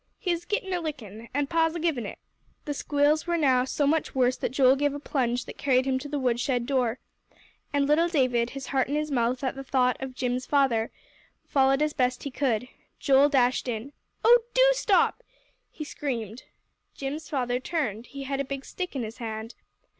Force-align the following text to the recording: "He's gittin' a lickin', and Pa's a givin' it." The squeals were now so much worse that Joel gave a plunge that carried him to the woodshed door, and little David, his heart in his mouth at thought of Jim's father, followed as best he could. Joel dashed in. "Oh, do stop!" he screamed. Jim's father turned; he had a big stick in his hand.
"He's 0.17 0.45
gittin' 0.45 0.73
a 0.73 0.81
lickin', 0.81 1.29
and 1.31 1.47
Pa's 1.47 1.75
a 1.75 1.79
givin' 1.79 2.07
it." 2.07 2.17
The 2.65 2.73
squeals 2.73 3.27
were 3.27 3.37
now 3.37 3.65
so 3.65 3.85
much 3.85 4.15
worse 4.15 4.35
that 4.35 4.49
Joel 4.51 4.75
gave 4.75 4.95
a 4.95 4.99
plunge 4.99 5.45
that 5.45 5.59
carried 5.59 5.85
him 5.85 5.99
to 5.99 6.09
the 6.09 6.17
woodshed 6.17 6.65
door, 6.65 6.97
and 7.71 7.85
little 7.87 8.07
David, 8.07 8.49
his 8.49 8.65
heart 8.65 8.87
in 8.87 8.95
his 8.95 9.11
mouth 9.11 9.43
at 9.43 9.63
thought 9.67 10.01
of 10.01 10.15
Jim's 10.15 10.47
father, 10.47 10.89
followed 11.45 11.83
as 11.83 11.93
best 11.93 12.23
he 12.23 12.31
could. 12.31 12.67
Joel 12.99 13.29
dashed 13.29 13.67
in. 13.67 13.93
"Oh, 14.25 14.39
do 14.55 14.63
stop!" 14.71 15.21
he 15.69 15.83
screamed. 15.83 16.45
Jim's 16.95 17.29
father 17.29 17.59
turned; 17.59 18.07
he 18.07 18.23
had 18.23 18.39
a 18.39 18.43
big 18.43 18.65
stick 18.65 18.95
in 18.95 19.03
his 19.03 19.19
hand. 19.19 19.53